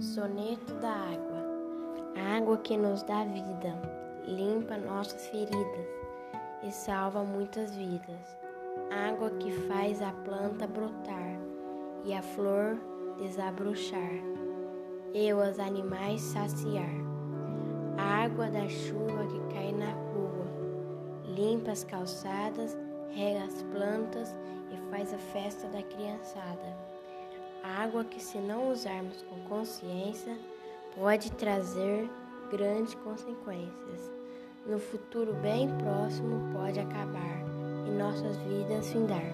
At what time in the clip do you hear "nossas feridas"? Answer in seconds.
4.76-5.88